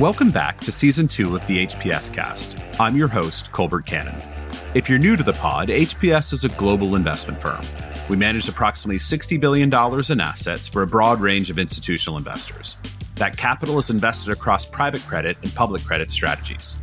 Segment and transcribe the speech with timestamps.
[0.00, 2.56] Welcome back to season two of the HPS cast.
[2.78, 4.18] I'm your host, Colbert Cannon.
[4.74, 7.60] If you're new to the pod, HPS is a global investment firm.
[8.08, 12.78] We manage approximately $60 billion in assets for a broad range of institutional investors.
[13.16, 16.78] That capital is invested across private credit and public credit strategies.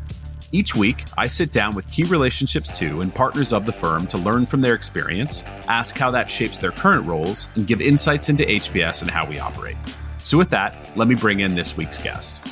[0.52, 4.20] Each week, I sit down with key relationships to and partners of the firm to
[4.20, 8.44] learn from their experience, ask how that shapes their current roles, and give insights into
[8.44, 9.78] HPS and how we operate.
[10.24, 12.44] So, with that, let me bring in this week's guest.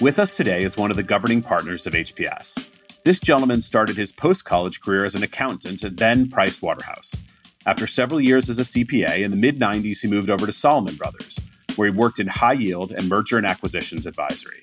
[0.00, 2.64] With us today is one of the governing partners of HPS.
[3.04, 7.14] This gentleman started his post college career as an accountant at then Price Waterhouse.
[7.66, 10.96] After several years as a CPA, in the mid 90s, he moved over to Salomon
[10.96, 11.38] Brothers,
[11.76, 14.62] where he worked in high yield and merger and acquisitions advisory.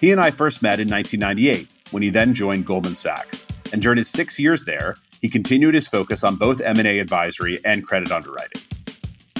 [0.00, 3.46] He and I first met in 1998 when he then joined Goldman Sachs.
[3.70, 7.86] And during his 6 years there, he continued his focus on both M&A advisory and
[7.86, 8.62] credit underwriting.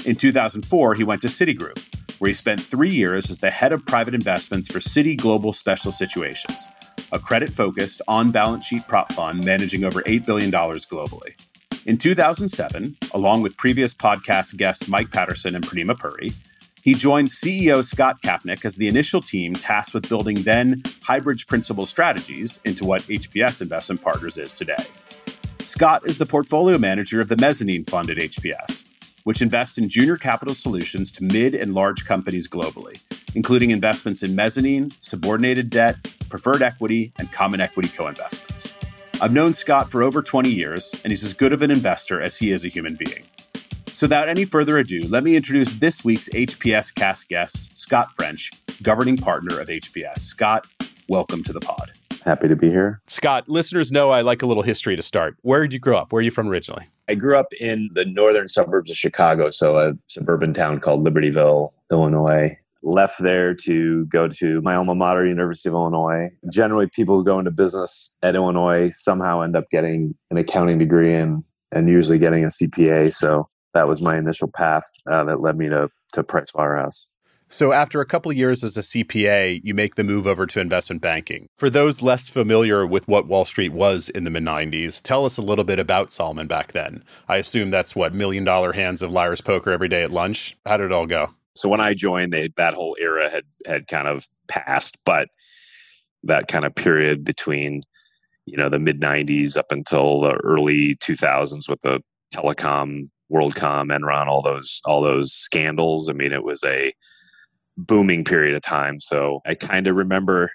[0.05, 1.83] In 2004, he went to Citigroup,
[2.25, 5.91] where he spent 3 years as the head of private investments for Citi Global Special
[5.91, 6.69] Situations,
[7.11, 11.39] a credit-focused on-balance sheet prop fund managing over $8 billion globally.
[11.85, 16.31] In 2007, along with previous podcast guests Mike Patterson and Purnima Puri,
[16.81, 21.85] he joined CEO Scott Kapnick as the initial team tasked with building then Highbridge Principal
[21.85, 24.83] Strategies into what HPS Investment Partners is today.
[25.63, 28.85] Scot is the portfolio manager of the mezzanine fund at HPS,
[29.25, 32.97] which invests in junior capital solutions to mid and large companies globally,
[33.33, 35.97] including investments in mezzanine, subordinated debt,
[36.29, 38.71] preferred equity, and common equity co investments.
[39.19, 42.37] I've known Scot for over 20 years, and he's as good of an investor as
[42.37, 43.23] he is a human being.
[43.93, 48.51] So, without any further ado, let me introduce this week's HPS cast guest, Scot French,
[48.83, 50.19] governing partner of HPS.
[50.19, 50.67] Scot,
[51.07, 51.93] welcome to the pod.
[52.25, 53.01] Happy to be here.
[53.05, 55.37] Scot, listeners know I like a little history to start.
[55.43, 56.11] Where did you grow up?
[56.11, 56.87] Where are you from originally?
[57.07, 61.71] I grew up in the northern suburbs of Chicago, so a suburban town called Libertyville,
[61.91, 62.57] Illinois.
[62.81, 66.29] Left there to go to my alma mater, University of Illinois.
[66.51, 71.15] Generally, people who go into business at Illinois somehow end up getting an accounting degree
[71.15, 73.13] and, and usually getting a CPA.
[73.13, 77.07] So that was my initial path uh, that led me to to Price Waterhouse.
[77.47, 80.59] So, after a couple of years as a CPA, you make the move over to
[80.59, 81.47] investment banking.
[81.55, 85.37] For those less familiar with what Wall Street was in the mid 90s, tell us
[85.37, 87.03] a little bit about Salomon back then.
[87.27, 90.57] I assume that's what million dollar hands of liar's poker every day at lunch.
[90.65, 91.29] How did it all go?
[91.53, 95.29] So, when I joined, they, that whole era had, had kind of passed, but
[96.23, 97.83] that kind of period between
[98.45, 102.01] you know the mid 90s up until the early 2000s with the
[102.33, 106.09] telecom WorldCom, Enron, all those all those scandals.
[106.09, 106.93] I mean, it was a
[107.77, 108.99] booming period of time.
[108.99, 110.51] So I kind of remember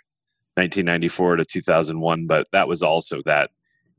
[0.54, 3.50] 1994 to 2001, but that was also that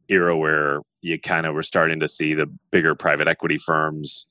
[0.09, 4.27] era where you kind of were starting to see the bigger private equity firms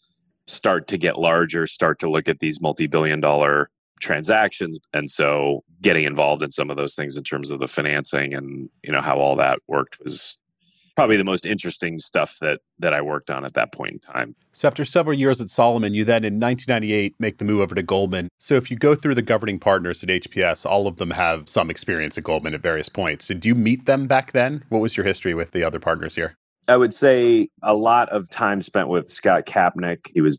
[0.47, 3.71] start to get larger, start to look at these multi-billion dollar
[4.01, 8.35] transactions and so getting involved in some of those things in terms of the financing
[8.35, 10.39] and you know how all that worked was
[11.01, 14.37] probably the most interesting stuff that that I worked on at that point in time.
[14.53, 17.83] So after several years at Salomon, you then in 1998 make the move over to
[17.83, 18.29] Goldman.
[18.37, 21.71] So if you go through the governing partners at HPS, all of them have some
[21.71, 23.29] experience at Goldman at various points.
[23.29, 24.63] Did you meet them back then?
[24.69, 26.37] What was your history with the other partners here?
[26.69, 30.11] I would say a lot of time spent with Scott Kapnick.
[30.13, 30.39] He was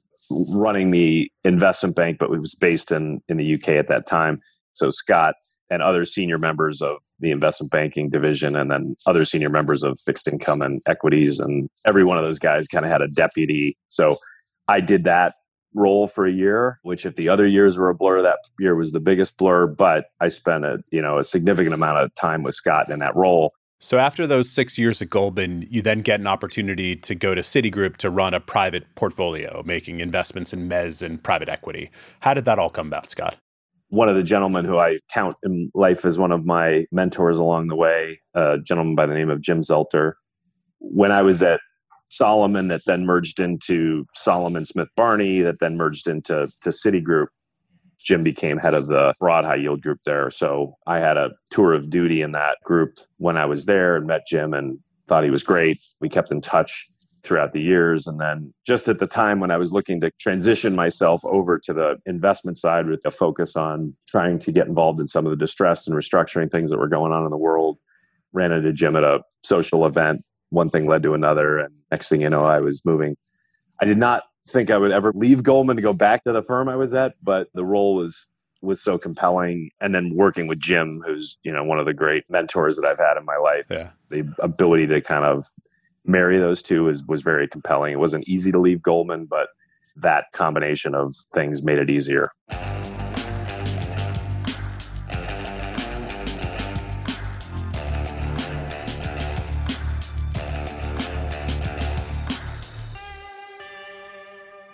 [0.54, 4.38] running the investment bank, but he was based in in the UK at that time.
[4.74, 5.36] So Scott
[5.70, 10.00] and other senior members of the investment banking division, and then other senior members of
[10.06, 11.40] fixed income and equities.
[11.40, 13.78] And every one of those guys kind of had a deputy.
[13.88, 14.16] So
[14.68, 15.34] I did that
[15.74, 18.92] role for a year, which if the other years were a blur, that year was
[18.92, 19.68] the biggest blur.
[19.68, 23.16] But I spent a you know a significant amount of time with Scott in that
[23.16, 23.54] role.
[23.84, 27.42] So after those six years at Goldman, you then get an opportunity to go to
[27.42, 31.90] Citigroup to run a private portfolio, making investments in mezz and private equity.
[32.20, 33.38] How did that all come about, Scot?
[33.92, 37.68] One of the gentlemen who I count in life as one of my mentors along
[37.68, 40.14] the way, a gentleman by the name of Jim Zelter.
[40.80, 41.60] When I was at
[42.10, 47.28] Salomon, that then merged into Salomon Smith Barney, that then merged into to Citigroup.
[48.00, 50.32] Jim became head of the broad high yield group there.
[50.32, 54.08] So I had a tour of duty in that group when I was there and
[54.08, 55.78] met Jim and thought he was great.
[56.00, 56.88] We kept in touch
[57.24, 58.08] throughout the years.
[58.08, 61.74] And then just at the time when I was looking to transition myself over to
[61.74, 65.38] the investment side with a focus on trying to get involved in some of the
[65.38, 67.78] distress and restructuring things that were going on in the world,
[68.34, 70.20] ran into Jim at a social event.
[70.50, 71.58] One thing led to another.
[71.60, 73.16] And next thing you know, I was moving.
[73.82, 76.68] I did not think I would ever leave Goldman to go back to the firm
[76.68, 78.28] I was at, but the role was
[78.62, 82.30] was so compelling and then working with Jim who's you know one of the great
[82.30, 83.90] mentors that I've had in my life yeah.
[84.10, 85.46] the ability to kind of
[86.06, 87.94] marry those two is, was very compelling.
[87.94, 89.50] It wasn't easy to leave Goldman, but
[89.98, 92.30] that combination of things made it easier.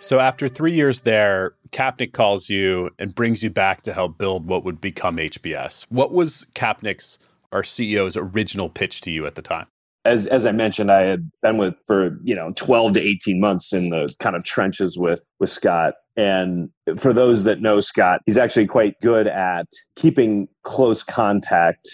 [0.08, 4.48] So after three years there, Kapnick calls you and brings you back to help build
[4.48, 5.86] what would become HPS.
[5.90, 7.20] What was Kapnick's,
[7.52, 9.68] our CEO's, original pitch to you at the time?
[10.08, 13.74] As, as I mentioned, I had been with for you know 12 to 18 months
[13.74, 15.96] in the kind of trenches with with Scott.
[16.16, 21.88] And for those that know Scott, he's actually quite good at keeping close contact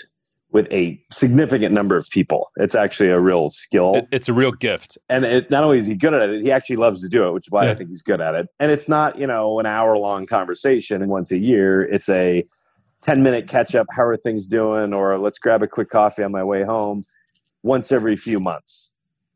[0.54, 2.52] with a significant number of people.
[2.58, 3.96] It's actually a real skill.
[3.96, 4.98] It, it's a real gift.
[5.10, 7.34] And it, not only is he good at it, he actually loves to do it,
[7.34, 7.72] which is why yeah.
[7.72, 8.48] I think he's good at it.
[8.60, 11.82] And it's not, you know, an hour long conversation once a year.
[11.82, 12.44] It's a
[13.02, 13.88] 10 minute catch up.
[13.90, 14.94] How are things doing?
[14.94, 17.04] Or let's grab a quick coffee on my way home
[17.64, 18.92] once every few months.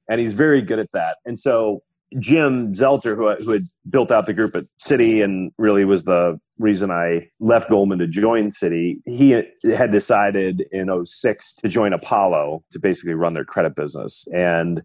[0.10, 1.18] And he's very good at that.
[1.26, 1.82] And so
[2.20, 6.40] Jim Zelter, who, who had built out the group at Citi and really was the
[6.60, 12.64] reason I left Goldman to join Citi, he had decided in 06 to join Apollo
[12.72, 14.28] to basically run their credit business.
[14.34, 14.82] And,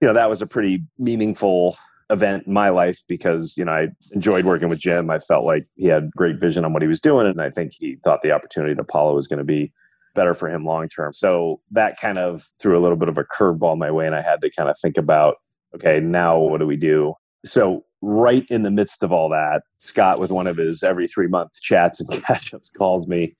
[0.00, 1.76] you know, that was a pretty meaningful
[2.10, 5.10] event in my life because, you know, I enjoyed working with Jim.
[5.10, 7.26] I felt like he had great vision on what he was doing.
[7.26, 9.72] And I think he thought the opportunity at Apollo was going to be
[10.14, 11.12] better for him long term.
[11.12, 14.06] So that kind of threw a little bit of a curveball my way.
[14.06, 15.36] And I had to kind of think about
[15.74, 17.14] okay, now what do we do?
[17.44, 21.26] So, right in the midst of all that, Scott, with one of his every three
[21.26, 23.36] month chats and catch ups, calls me.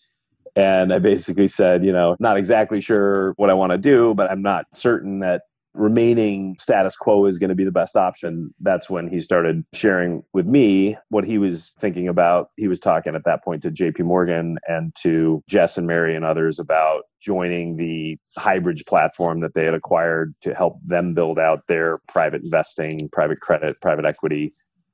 [0.57, 4.31] And I basically said, you know, not exactly sure what I want to do, but
[4.31, 5.43] I'm not certain that
[5.79, 8.53] remaining status quo is going to be the best option.
[8.61, 12.51] That's when he started sharing with me what he was thinking about.
[12.57, 16.25] He was talking at that point to JP Morgan and to Jes and Mary and
[16.25, 21.61] others about joining the Highbridge platform that they had acquired to help them build out
[21.69, 24.53] their private investing, private credit, private equity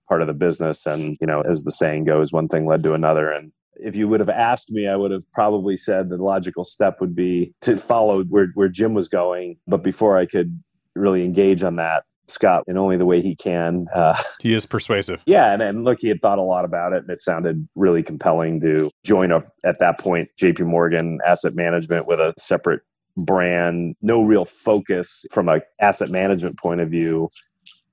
[0.09, 0.87] part of the business.
[0.87, 3.31] And, you know, as the saying goes, one thing led to another.
[3.31, 7.01] And if you would have asked me, I would have probably said the logical step
[7.01, 9.57] would be to follow where, where Jim was going.
[9.67, 10.63] But before I could
[10.95, 12.05] really engage on that.
[12.27, 13.87] Scott in only the way he can.
[13.95, 15.23] Uh, he is persuasive.
[15.27, 18.03] Yeah, and, and look, he had thought a lot about it, and it sounded really
[18.03, 20.63] compelling to join a, at that point J.P.
[20.63, 22.81] Morgan Asset Management with a separate
[23.17, 27.29] brand, no real focus from a asset management point of view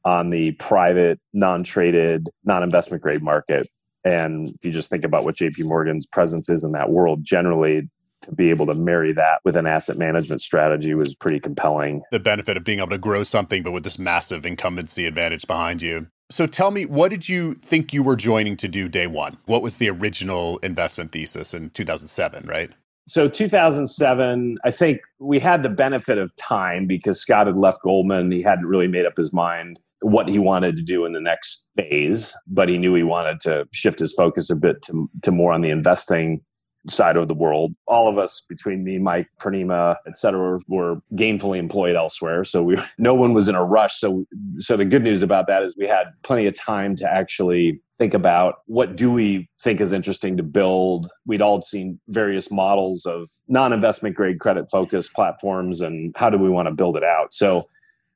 [0.03, 3.68] on the private, non-traded, non-investment grade market.
[4.03, 7.88] And if you just think about what JP Morgan's presence is in that world, generally
[8.21, 12.01] to be able to marry that with an asset management strategy was pretty compelling.
[12.12, 15.81] The benefit of being able to grow something, but with this massive incumbency advantage behind
[15.81, 16.07] you.
[16.29, 19.38] So tell me, what did you think you were joining to do day one?
[19.45, 22.71] What was the original investment thesis in 2007, right?
[23.07, 28.31] So 2007, I think we had the benefit of time because Scott had left Goldman.
[28.31, 31.69] He hadn't really made up his mind what he wanted to do in the next
[31.75, 35.53] phase, but he knew he wanted to shift his focus a bit to, to more
[35.53, 36.41] on the investing
[36.88, 37.74] side of the world.
[37.88, 42.44] All of us, between me, Mike, Purnima, et cetera, were gainfully employed elsewhere.
[42.44, 44.00] So we, no one was in a rush.
[44.00, 44.25] So,
[44.57, 48.13] so the good news about that is we had plenty of time to actually think
[48.13, 51.10] about what do we think is interesting to build.
[51.25, 56.50] We'd all seen various models of non-investment grade credit focused platforms and how do we
[56.50, 57.34] want to build it out.
[57.34, 57.68] So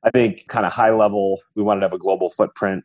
[0.02, 2.84] I think kind of high level, we wanted to have a global footprint.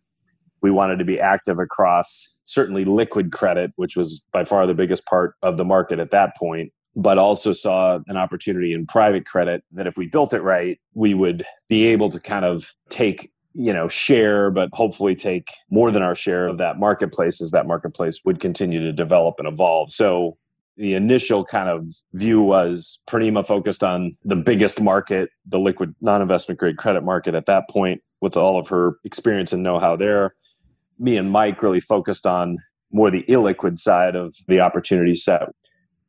[0.61, 5.05] We wanted to be active across certainly liquid credit, which was by far the biggest
[5.05, 9.63] part of the market at that point, but also saw an opportunity in private credit
[9.71, 13.73] that if we built it right, we would be able to kind of take you
[13.73, 18.21] know share but hopefully take more than our share of that marketplace as that marketplace
[18.23, 19.91] would continue to develop and evolve.
[19.91, 20.37] So
[20.77, 26.59] the initial kind of view was Purnima focused on the biggest market, the liquid non-investment
[26.59, 30.33] grade credit market at that point, with all of her experience and know-how there
[31.01, 32.57] me and Mike really focused on
[32.91, 35.49] more the illiquid side of the opportunity set.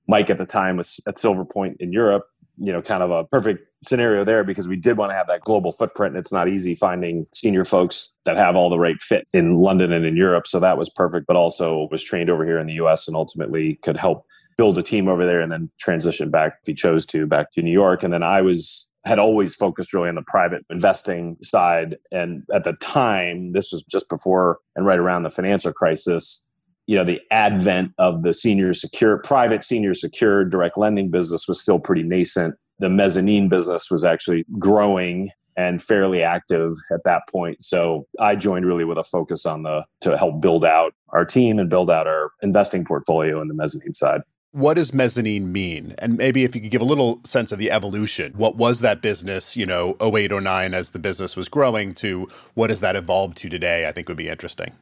[0.06, 2.24] Mike at the time was at Silver Point in Europe,
[2.58, 5.40] you know, kind of a perfect scenario there because we did want to have that
[5.40, 6.14] global footprint.
[6.14, 9.92] And it's not easy finding senior folks that have all the right fit in London
[9.92, 10.46] and in Europe.
[10.46, 13.76] So that was perfect, but also was trained over here in the US and ultimately
[13.82, 14.26] could help
[14.58, 17.62] build a team over there and then transition back if he chose to back to
[17.62, 18.02] New York.
[18.02, 21.96] And then I was had always focused really on the private investing side.
[22.12, 26.44] And at the time, this was just before and right around the financial crisis,
[26.86, 31.60] you know, the advent of the senior secure, private senior secured direct lending business was
[31.60, 32.54] still pretty nascent.
[32.78, 37.62] The mezzanine business was actually growing and fairly active at that point.
[37.62, 41.58] So I joined really with a focus on the to help build out our team
[41.58, 45.94] and build out our investing portfolio in the mezzanine side what does mezzanine mean?
[45.98, 48.32] And maybe if you could give a little sense of the evolution.
[48.36, 52.70] What was that business, you know, 08, 09 as the business was growing to what
[52.70, 54.74] has that evolved to today, I think would be interesting.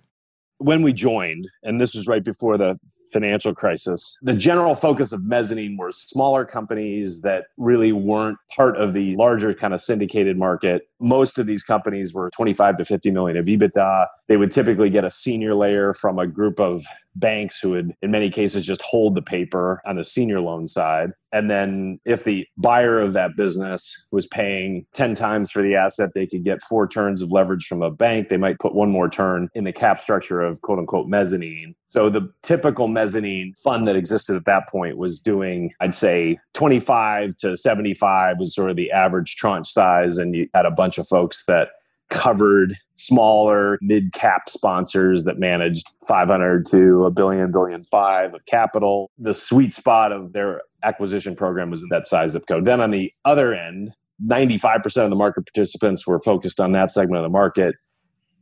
[0.58, 2.78] When we joined, and this was right before the
[3.12, 8.92] financial crisis, the general focus of mezzanine were smaller companies that really weren't part of
[8.92, 13.36] the larger kind of syndicated market most of these companies were 25 to 50 million
[13.36, 14.06] of EBITDA.
[14.28, 16.84] They would typically get a senior layer from a group of
[17.16, 21.10] banks who would, in many cases, just hold the paper on the senior loan side.
[21.32, 26.10] And then if the buyer of that business was paying 10 times for the asset,
[26.14, 28.28] they could get four turns of leverage from a bank.
[28.28, 31.74] They might put one more turn in the cap structure of quote unquote mezzanine.
[31.88, 37.36] So the typical mezzanine fund that existed at that point was doing, I'd say 25
[37.38, 40.18] to 75 was sort of the average tranche size.
[40.18, 41.68] And you had a bunch of folks that
[42.10, 49.10] covered smaller mid cap sponsors that managed 500 to a billion, billion five of capital.
[49.18, 52.64] The sweet spot of their acquisition program was in that size zip code.
[52.64, 53.92] Then on the other end,
[54.28, 57.74] 95% of the market participants were focused on that segment of the market.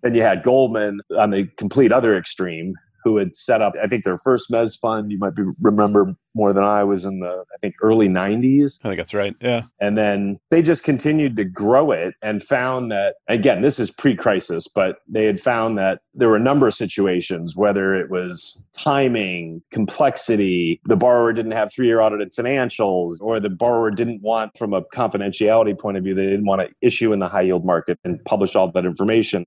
[0.03, 2.75] Then you had Goldman on the complete other extreme,
[3.09, 6.53] who had set up, I think their first Mez fund, you might be remember more
[6.53, 8.79] than I was in the, I think early 90s.
[8.85, 9.35] I think that's right.
[9.41, 9.63] Yeah.
[9.81, 14.15] And then they just continued to grow it and found that, again, this is pre
[14.15, 18.63] crisis, but they had found that there were a number of situations, whether it was
[18.77, 24.57] timing, complexity, the borrower didn't have three year audited financials, or the borrower didn't want,
[24.57, 27.65] from a confidentiality point of view, they didn't want to issue in the high yield
[27.65, 29.45] market and publish all that information.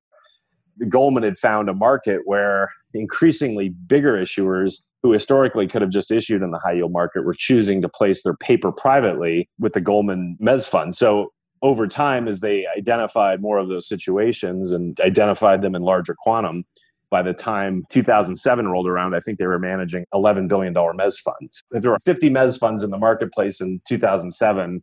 [0.90, 6.42] Goldman had found a market where increasingly bigger issuers who historically could have just issued
[6.42, 10.38] in the high yield market were choosing to place their paper privately with the Goldman
[10.42, 10.96] Mez Fund.
[10.96, 16.16] So over time, as they identified more of those situations and identified them in larger
[16.18, 16.66] quantum,
[17.10, 21.62] by the time 2007 rolled around, I think they were managing $11 billion Mez funds.
[21.72, 24.82] If there were 50 Mez funds in the marketplace in 2007,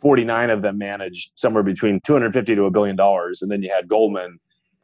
[0.00, 3.42] 49 of them managed somewhere between 250 to a billion dollars.
[3.42, 4.38] And then you had Goldman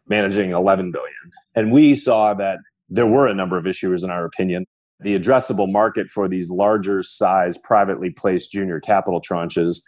[0.08, 1.32] managing 11 billion.
[1.54, 2.58] And we saw that
[2.88, 4.66] there were a number of issuers in our opinion.
[5.00, 9.82] The addressable market for these larger size privately placed junior capital tranches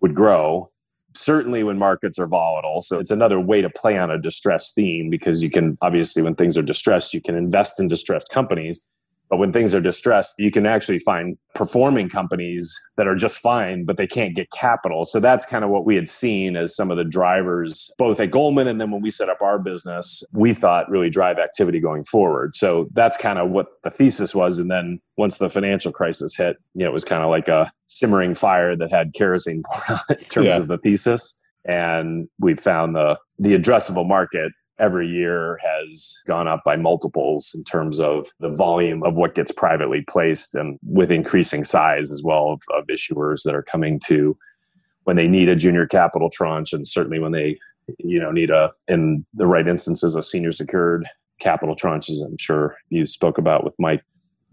[0.00, 0.68] would grow
[1.14, 2.80] certainly when markets are volatile.
[2.80, 6.34] So it's another way to play on a distress theme because you can obviously when
[6.34, 8.86] things are distressed, you can invest in distressed companies
[9.28, 13.84] but when things are distressed, you can actually find performing companies that are just fine,
[13.84, 15.04] but they can't get capital.
[15.04, 18.30] So that's kind of what we had seen as some of the drivers, both at
[18.30, 22.04] Goldman and then when we set up our business, we thought really drive activity going
[22.04, 22.54] forward.
[22.54, 24.58] So that's kind of what the thesis was.
[24.58, 27.72] And then once the financial crisis hit, you know, it was kind of like a
[27.86, 30.56] simmering fire that had kerosene poured on it in terms yeah.
[30.56, 31.40] of the thesis.
[31.64, 37.64] And we found the the addressable market every year has gone up by multiples in
[37.64, 42.50] terms of the volume of what gets privately placed and with increasing size as well
[42.50, 44.36] of, of issuers that are coming to
[45.04, 47.58] when they need a junior capital tranche and certainly when they
[47.98, 51.08] you know need a in the right instances a senior secured
[51.40, 54.02] capital tranches i'm sure you spoke about with mike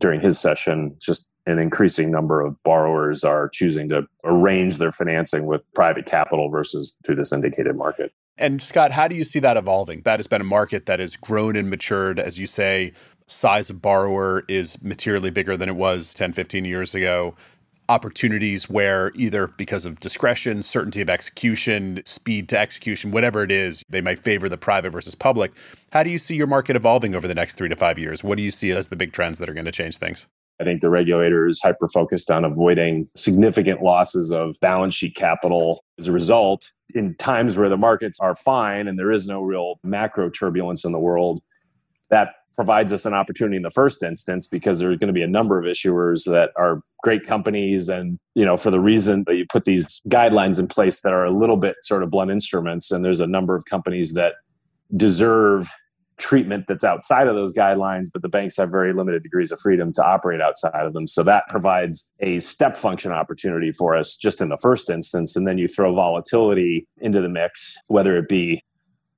[0.03, 5.45] during his session just an increasing number of borrowers are choosing to arrange their financing
[5.45, 9.57] with private capital versus through the syndicated market and Scot, how do you see that
[9.57, 10.01] evolving?
[10.05, 12.19] That has been a market that has grown and matured.
[12.19, 12.93] As you say,
[13.27, 17.35] size of borrower is materially bigger than it was 10, 15 years ago.
[17.89, 23.83] Opportunities where either because of discretion, certainty of execution, speed to execution, whatever it is,
[23.89, 25.51] they might favor the private versus public.
[25.91, 28.23] How do you see your market evolving over the next three to five years?
[28.23, 30.27] What do you see as the big trends that are going to change things?
[30.61, 35.83] I think the regulator is hyper focused on avoiding significant losses of balance sheet capital
[35.99, 36.71] as a result.
[36.95, 40.91] In times where the markets are fine and there is no real macro turbulence in
[40.91, 41.41] the world,
[42.11, 45.27] that provides us an opportunity in the first instance because there's going to be a
[45.27, 49.45] number of issuers that are great companies and you know for the reason that you
[49.51, 53.03] put these guidelines in place that are a little bit sort of blunt instruments and
[53.03, 54.33] there's a number of companies that
[54.95, 55.69] deserve
[56.17, 59.91] treatment that's outside of those guidelines, but the banks have very limited degrees of freedom
[59.93, 61.07] to operate outside of them.
[61.07, 65.35] So that provides a step function opportunity for us just in the first instance.
[65.35, 68.63] And then you throw volatility into the mix, whether it be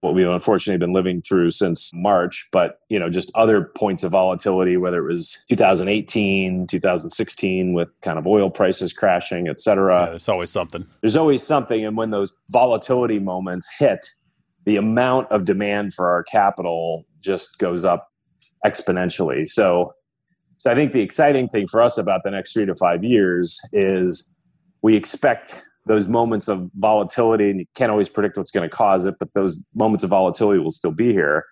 [0.06, 4.12] what we've unfortunately been living through since March, but you know, just other points of
[4.12, 10.04] volatility, whether it was 2018, 2016 with kind of oil prices crashing, et cetera.
[10.04, 10.86] Yeah, there's always something.
[11.02, 11.86] There's always something.
[11.86, 14.08] And when those volatility moments hit,
[14.66, 18.08] the amount of demand for our capital just goes up
[18.66, 19.48] exponentially.
[19.48, 19.94] So,
[20.58, 23.60] so I think the exciting thing for us about the next three to five years
[23.74, 24.32] is
[24.82, 29.06] we expect those moments of volatility, and you can't always predict what's going to cause
[29.06, 31.46] it, but those moments of volatility will still be here.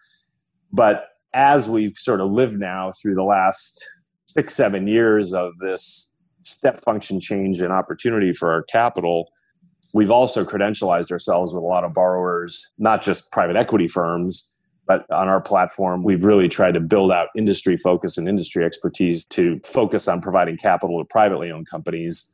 [0.72, 3.84] But as we've sort of lived now through the last
[4.25, 9.30] six, seven years of this step function change and opportunity for our capital,
[9.94, 14.52] We've also credentialized ourselves with a lot of borrowers, not just private equity firms,
[14.88, 19.24] but on our platform, we've really tried to build out industry focus and industry expertise
[19.25, 22.34] to focus on providing capital to privately owned companies.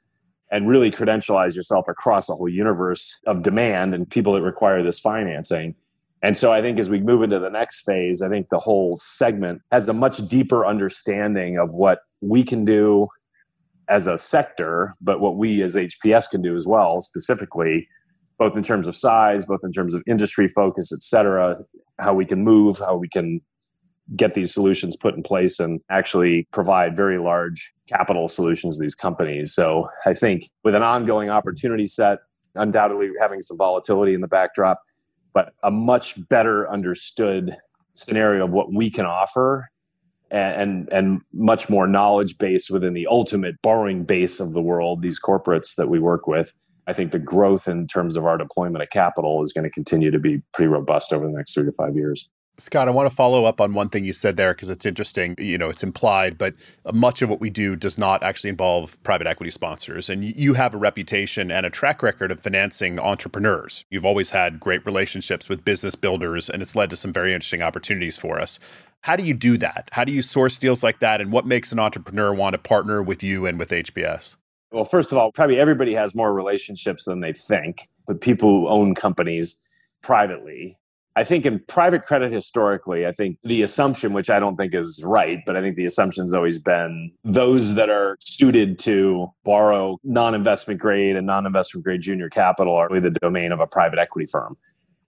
[0.52, 5.00] And really credentialize yourself across a whole universe of demand and people that require this
[5.00, 5.76] financing.
[6.22, 8.96] And so I think as we move into the next phase, I think the whole
[8.96, 13.08] segment has a much deeper understanding of what we can do
[13.88, 17.88] as a sector, but what we as HPS can do as well, specifically,
[18.38, 21.58] both in terms of size, both in terms of industry focus, et cetera,
[22.00, 23.42] how we can move, how we can
[24.16, 28.96] get these solutions put in place and actually provide very large capital solutions to these
[28.96, 29.54] companies.
[29.54, 32.20] So I think with an ongoing opportunity set,
[32.56, 34.82] undoubtedly having some volatility in the backdrop,
[35.34, 37.56] but a much better understood
[37.94, 39.70] scenario of what we can offer
[40.32, 45.20] and and much more knowledge base within the ultimate borrowing base of the world these
[45.20, 46.54] corporates that we work with
[46.86, 50.12] i think the growth in terms of our deployment of capital is going to continue
[50.12, 53.16] to be pretty robust over the next 3 to 5 years Scot, I want to
[53.16, 55.36] follow up on one thing you said there because it's interesting.
[55.38, 56.54] You know, it's implied, but
[56.86, 60.10] uh, much of what we do does not actually involve private equity sponsors.
[60.10, 63.86] And you have a reputation and a track record of financing entrepreneurs.
[63.90, 67.62] You've always had great relationships with business builders, and it's led to some very interesting
[67.62, 68.60] opportunities for us.
[69.02, 69.90] How do you do that?
[69.94, 71.22] How do you source deals like that?
[71.22, 74.36] And what makes an entrepreneur want to partner with you and with HPS?
[74.72, 78.68] Well, first of all, probably everybody has more relationships than they think but people who
[78.68, 79.64] own companies
[80.02, 80.76] privately
[81.16, 85.04] I think in private credit historically, I think the assumption, which I don't think is
[85.04, 90.36] right, but I think the assumption's always been those that are suited to borrow non
[90.36, 94.00] investment grade and non investment grade junior capital are really the domain of a private
[94.00, 94.56] equity firm.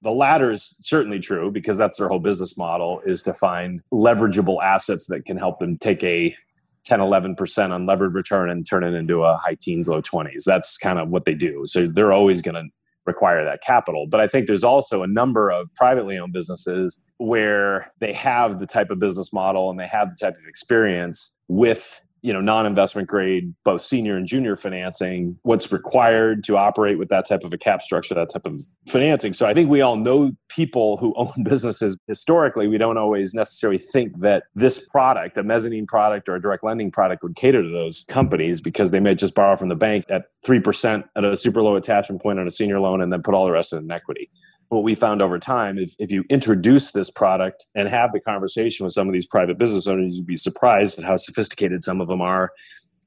[0.02, 4.62] The latter is certainly true because that's their whole business model is to find leverageable
[4.64, 6.36] assets that can help them take a
[6.84, 10.98] 10 11% unlevered return and turn it into a high teens low 20s that's kind
[10.98, 12.64] of what they do so they're always going to
[13.06, 14.08] require that capital.
[14.10, 18.68] But I think there's also a number of privately owned businesses where they have the
[18.68, 23.08] type of business model and they have the type of experience with you know non-investment
[23.08, 27.58] grade both senior and junior financing what's required to operate with that type of a
[27.58, 29.34] cap structure that type of financing.
[29.34, 32.68] So i think we all know people who own businesses historically.
[32.68, 36.92] We don't always necessarily think that this product a mezzanine product or a direct lending
[36.92, 40.26] product would cater to those companies because they may just borrow from the bank at
[40.46, 43.46] 3% at a super low attachment point on a senior loan and then put all
[43.46, 44.30] the rest in equity
[44.72, 48.86] what we found over time if, if you introduce this product and have the conversation
[48.86, 52.08] with some of these private business owners you'd be surprised at how sophisticated some of
[52.08, 52.52] them are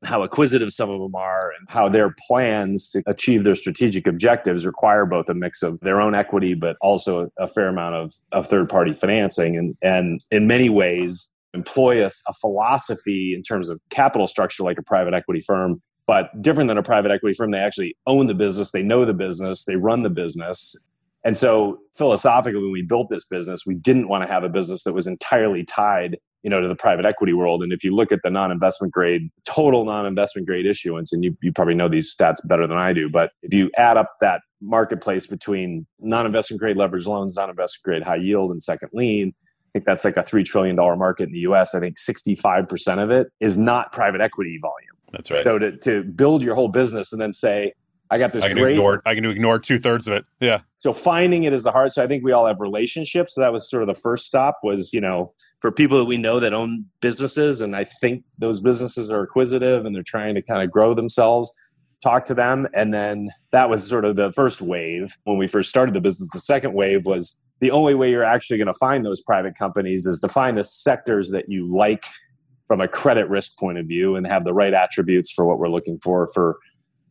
[0.04, 4.66] how acquisitive some of them are and how their plans to achieve their strategic objectives
[4.66, 8.46] require both a mix of their own equity but also a fair amount of, of
[8.46, 9.56] third party financing.
[9.56, 14.78] And, and in many ways employ a, a philosophy in terms of capital structure like
[14.78, 18.34] a private equity firm but different than a private equity firm they actually own the
[18.34, 20.76] business they know the business they run the business
[21.24, 24.84] and so philosophically, when we built this business, we didn't want to have a business
[24.84, 27.62] that was entirely tied, you know, to the private equity world.
[27.62, 31.50] And if you look at the non-investment grade, total non-investment grade issuance, and you, you
[31.50, 35.26] probably know these stats better than I do, but if you add up that marketplace
[35.26, 39.32] between non-investment grade leverage loans, non-investment grade high yield, and second lien,
[39.74, 41.74] I think that's like a $3 trillion market in the US.
[41.74, 44.94] I think 65% of it is not private equity volume.
[45.10, 45.42] That's right.
[45.42, 47.72] So to, to build your whole business and then say,
[48.14, 48.76] I got this I can great.
[48.76, 50.24] Ignore, I can ignore two thirds of it.
[50.38, 50.60] Yeah.
[50.78, 51.90] So finding it is the hard.
[51.90, 53.34] So I think we all have relationships.
[53.34, 54.60] So that was sort of the first stop.
[54.62, 58.60] Was you know for people that we know that own businesses, and I think those
[58.60, 61.52] businesses are acquisitive and they're trying to kind of grow themselves.
[62.04, 65.68] Talk to them, and then that was sort of the first wave when we first
[65.68, 66.30] started the business.
[66.30, 70.06] The second wave was the only way you're actually going to find those private companies
[70.06, 72.04] is to find the sectors that you like
[72.68, 75.68] from a credit risk point of view and have the right attributes for what we're
[75.68, 76.58] looking for for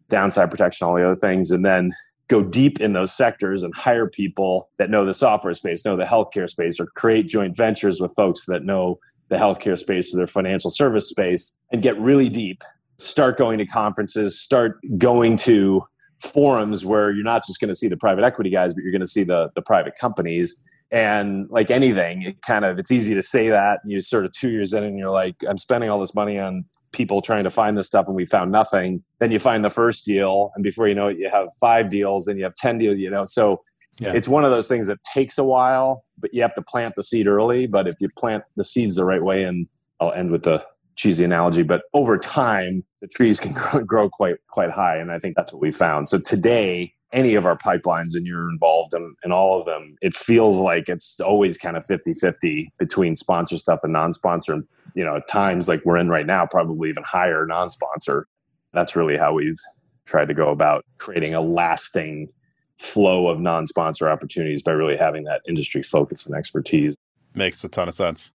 [0.10, 1.94] downside protection, all the other things, and then
[2.28, 6.04] go deep in those sectors and hire people that know the software space, know the
[6.04, 10.28] healthcare space, or create joint ventures with folks that know the healthcare space or their
[10.28, 12.64] financial service space and get really deep.
[12.98, 15.84] Start going to conferences, start going to
[16.20, 19.02] forums where you're not just going to see the private equity guys, but you're going
[19.02, 20.66] to see the, the private companies.
[20.92, 23.80] And like anything, it kind of it's easy to say that.
[23.84, 26.40] And you sort of two years in and you're like, I'm spending all this money
[26.40, 29.04] on people trying to find this stuff and we found nothing.
[29.20, 32.28] Then you find the first deal, and before you know it, you have five deals
[32.28, 33.26] and you have 10 deals, you know.
[33.26, 33.60] So
[34.00, 34.14] yeah.
[34.14, 37.04] it's one of those things that takes a while, but you have to plant the
[37.04, 37.68] seed early.
[37.68, 39.68] But if you plant the seeds the right way, and
[40.00, 40.64] I'll end with the
[40.96, 44.98] cheesy analogy, but over time, the trees can grow, grow quite quite high.
[44.98, 46.08] And I think that's what we found.
[46.08, 50.14] So today, any of our pipelines and you're involved in, in all of them, it
[50.14, 54.64] feels like it's always kind of 50 50 between sponsor stuff and non sponsor.
[54.96, 58.28] You know, times like we're in right now, probably even higher non sponsor.
[58.74, 59.58] That's really how we've
[60.06, 62.30] tried to go about creating a lasting
[62.76, 66.96] flow of non sponsor opportunities by really having that industry focus and expertise.
[67.36, 68.32] Makes a ton of sense.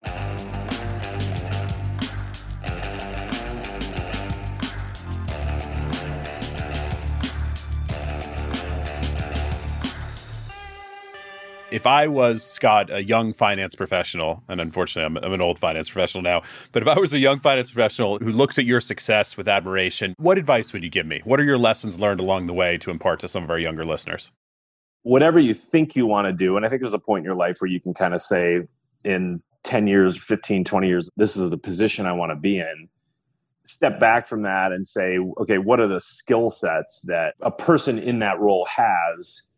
[11.75, 15.89] If I was, Scot, a young finance professional, and unfortunately I'm, I'm an old finance
[15.89, 19.35] professional now, but if I was a young finance professional who looks at your success
[19.35, 21.19] with admiration, what advice would you give me?
[21.25, 23.83] What are your lessons learned along the way to impart to some of our younger
[23.83, 24.31] listeners?
[25.03, 27.35] Whatever you think you want to do, and I think there's a point in your
[27.35, 28.61] life where you can kind of say,
[29.03, 32.87] in 10 years, 15, 20 years, this is the position I want to be in
[33.65, 37.97] step back from that and say, okay, what are the skill sets that a person
[37.97, 39.49] in that role has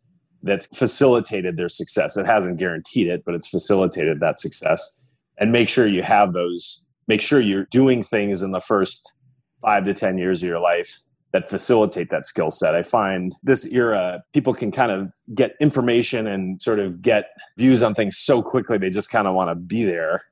[0.42, 2.16] that's facilitated their success?
[2.16, 4.96] It hasn't guaranteed it, but it's facilitated that success.
[5.38, 9.14] And make sure you have those, make sure you're doing things in the first
[9.62, 10.98] five to 10 years of your life
[11.32, 12.74] that facilitate that skill set.
[12.74, 17.26] I find this era, people can kind of get information and sort of get
[17.58, 20.22] views on things so quickly, they just kind of want to be there.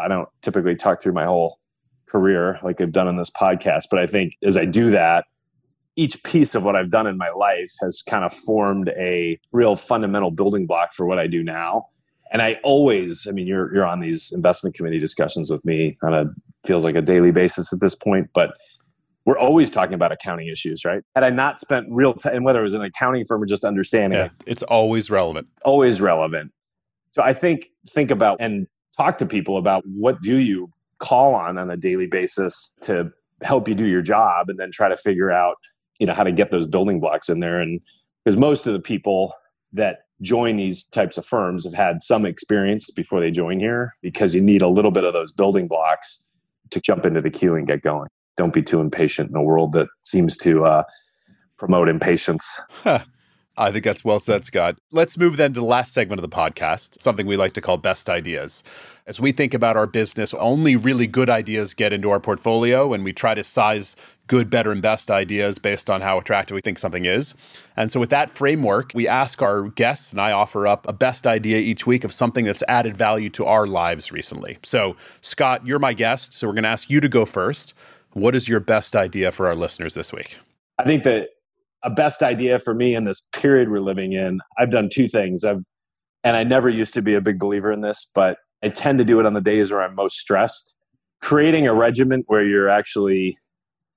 [0.00, 1.58] I don't typically talk through my whole
[2.08, 3.84] career like I've done in this podcast.
[3.90, 5.26] But I think as I do that,
[5.96, 9.76] each piece of what I've done in my life has kind of formed a real
[9.76, 11.86] fundamental building block for what I do now.
[12.32, 16.14] And I always, I mean, you're you're on these investment committee discussions with me on
[16.14, 16.24] a
[16.66, 18.54] feels like a daily basis at this point, but
[19.24, 21.02] we're always talking about accounting issues, right?
[21.14, 23.64] Had I not spent real time, and whether it was an accounting firm or just
[23.64, 25.46] understanding yeah, it, it's always relevant.
[25.64, 26.52] Always relevant.
[27.10, 31.58] So I think think about and talk to people about what do you call on
[31.58, 35.30] on a daily basis to help you do your job and then try to figure
[35.30, 35.56] out
[35.98, 37.60] you know how to get those building blocks in there.
[37.60, 37.80] And
[38.24, 39.34] because most of the people
[39.72, 44.34] that join these types of firms have had some experience before they join here because
[44.34, 46.30] you need a little bit of those building blocks
[46.70, 48.08] to jump into the queue and get going.
[48.36, 50.84] Don't be too impatient in a world that seems to uh,
[51.58, 52.60] promote impatience.
[52.70, 53.00] Huh.
[53.56, 54.78] I think that's well said, Scot.
[54.92, 57.76] Let's move then to the last segment of the podcast, something we like to call
[57.76, 58.64] best ideas.
[59.06, 63.04] As we think about our business, only really good ideas get into our portfolio, and
[63.04, 63.94] we try to size
[64.26, 67.34] good, better, and best ideas based on how attractive we think something is.
[67.76, 71.26] And so, with that framework, we ask our guests, and I offer up a best
[71.26, 74.58] idea each week of something that's added value to our lives recently.
[74.62, 77.74] So, Scot, you're my guest, so we're going to ask you to go first.
[78.12, 80.38] What is your best idea for our listeners this week?
[80.78, 81.30] I think that
[81.82, 85.44] a best idea for me in this period we're living in, I've done two things.
[85.44, 85.64] I've
[86.24, 89.04] and I never used to be a big believer in this, but I tend to
[89.04, 90.78] do it on the days where I'm most stressed.
[91.20, 93.36] Creating a regiment where you're actually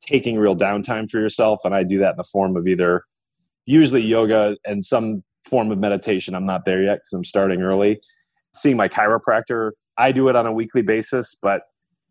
[0.02, 3.04] taking real downtime for yourself, and I do that in the form of either
[3.66, 6.34] usually yoga and some form of meditation.
[6.36, 8.00] I'm not there yet because I'm starting early.
[8.56, 11.64] Seeing my chiropractor, I do it on a weekly basis, but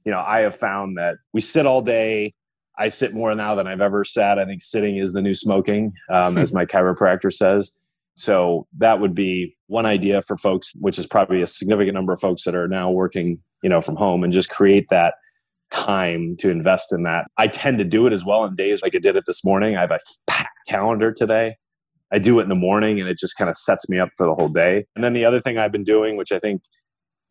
[0.04, 2.34] you know, I have found that we sit all day,
[2.78, 4.38] I sit more now than I've ever sat.
[4.38, 7.78] I think sitting is the new smoking, um, as my chiropractor says.
[8.16, 12.20] So that would be one idea for folks, which is probably a significant number of
[12.20, 15.14] folks that are now working, you know, from home, and just create that
[15.70, 17.26] time to invest in that.
[17.38, 19.76] I tend to do it as well in days like I did it this morning.
[19.76, 19.98] I have a
[20.68, 21.56] calendar today.
[22.12, 24.26] I do it in the morning, and it just kind of sets me up for
[24.26, 24.84] the whole day.
[24.94, 26.62] And then the other thing I've been doing, which I think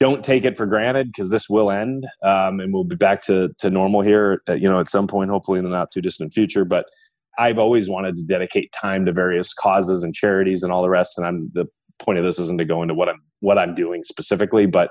[0.03, 3.49] don't take it for granted because this will end um, and we'll be back to,
[3.57, 6.33] to normal here at, you know at some point hopefully in the not too distant
[6.33, 6.87] future but
[7.39, 11.17] i've always wanted to dedicate time to various causes and charities and all the rest
[11.17, 11.65] and i'm the
[11.99, 14.89] point of this isn't to go into what i'm what i'm doing specifically but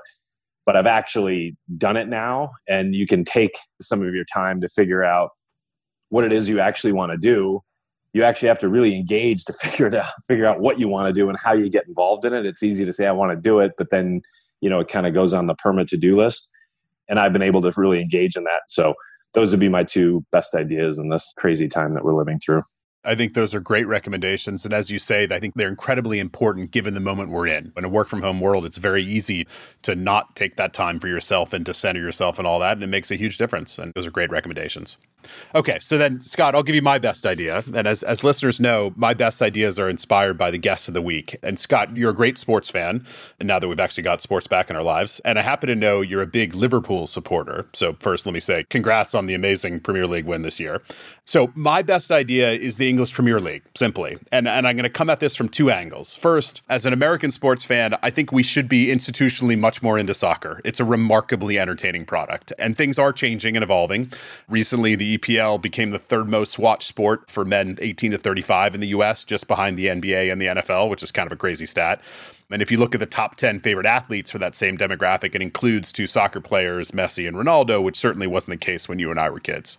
[0.65, 4.67] but i've actually done it now and you can take some of your time to
[4.67, 5.29] figure out
[6.09, 7.59] what it is you actually want to do.
[8.13, 11.07] You actually have to really engage to figure it out figure out what you want
[11.07, 12.45] to do and how you get involved in it.
[12.45, 14.21] It's easy to say i want to do it but then
[14.63, 16.51] you know it kind of goes on the permit to do list
[17.09, 18.93] and i've been able to really engage in that so
[19.33, 22.63] those would be my two best ideas in this crazy time that we're living through
[23.05, 24.63] I think those are great recommendations.
[24.63, 27.73] And as you say, I think they're incredibly important given the moment we're in.
[27.75, 29.45] In a work from home world, it's very easy
[29.81, 32.77] to not take that time for yourself and to center yourself and all that.
[32.77, 33.77] And it makes a huge difference.
[33.77, 34.95] And those are great recommendations.
[35.55, 37.63] Okay, so then Scot, I'll give you my best idea.
[37.73, 41.01] And as, as listeners know, my best ideas are inspired by the guests of the
[41.01, 41.37] week.
[41.43, 43.05] And Scot, you're a great sports fan,
[43.39, 45.19] and now that we've actually got sports back in our lives.
[45.25, 47.65] And I happen to know you're a big Liverpool supporter.
[47.73, 50.81] So first, let me say congrats on the amazing Premier League win this year.
[51.25, 54.17] So my best idea is the English Premier League, simply.
[54.31, 56.15] And, and I'm going to come at this from two angles.
[56.15, 60.13] First, as an American sports fan, I think we should be institutionally much more into
[60.13, 60.59] soccer.
[60.65, 64.11] It's a remarkably entertaining product, and things are changing and evolving.
[64.49, 68.81] Recently, the EPL became the third most watched sport for men 18 to 35 in
[68.81, 71.65] the US, just behind the NBA and the NFL, which is kind of a crazy
[71.65, 72.01] stat.
[72.51, 75.41] And if you look at the top 10 favorite athletes for that same demographic, it
[75.41, 79.19] includes two soccer players, Messi and Ronaldo, which certainly wasn't the case when you and
[79.19, 79.77] I were kids.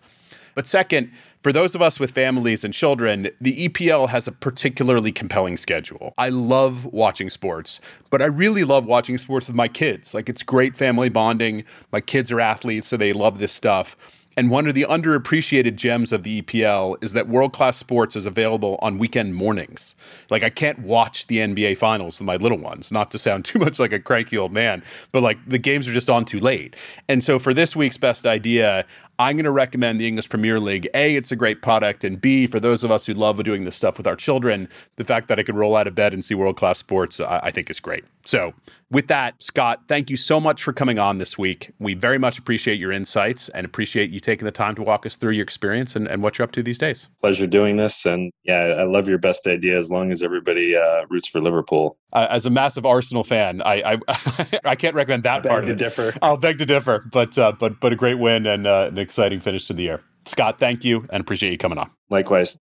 [0.55, 1.11] But second,
[1.43, 6.15] for those of us with families and children, the EPL has a particularly compelling schedule.
[6.17, 10.15] I love watching sports, but I really love watching sports with my kids.
[10.15, 11.65] Like it's great family bonding.
[11.93, 13.97] My kids are athletes, so they love this stuff.
[14.37, 18.27] And one of the underappreciated gems of the EPL is that world class sports is
[18.27, 19.95] available on weekend mornings.
[20.31, 23.59] Like, I can't watch the NBA finals with my little ones, not to sound too
[23.59, 26.77] much like a cranky old man, but like the games are just on too late.
[27.09, 28.85] And so for this week's best idea,
[29.19, 30.89] I'm going to recommend the English Premier League.
[30.95, 32.05] A, it's a great product.
[32.05, 35.05] And B, for those of us who love doing this stuff with our children, the
[35.05, 37.51] fact that I can roll out of bed and see world class sports, I, I
[37.51, 38.05] think is great.
[38.25, 38.55] So,
[38.91, 41.73] with that, Scot, thank you so much for coming on this week.
[41.81, 45.17] We very much appreciate your insights and appreciate you taking the time to walk us
[45.17, 47.09] through your experience and, and what you're up to these days.
[47.21, 48.07] Pleasure doing this.
[48.07, 51.97] And yeah, I love your best idea as long as everybody uh, roots for Liverpool.
[52.15, 55.73] Uh, as a massive Arsenal fan, I I, I can't recommend that beg part to
[55.73, 55.85] of it.
[55.85, 56.15] differ.
[56.23, 59.41] I'll beg to differ, but uh, but but a great win and uh, an exciting
[59.41, 60.01] finish to the year.
[60.27, 61.91] Scot, thank you and appreciate you coming on.
[62.11, 62.57] Likewise.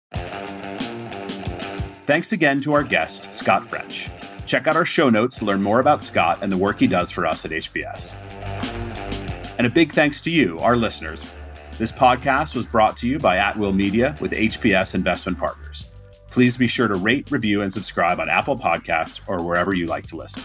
[2.06, 4.10] Thanks again to our guest, Scot French.
[4.46, 7.12] Check out our show notes to learn more about Scot and the work he does
[7.12, 8.16] for us at HPS.
[9.58, 11.26] And a big thanks to you, our listeners.
[11.78, 15.86] This podcast was brought to you by At Will Media with HPS Investment Partners.
[16.34, 20.08] Please be sure to rate, review, and subscribe on Apple Podcasts or wherever you like
[20.08, 20.41] to listen.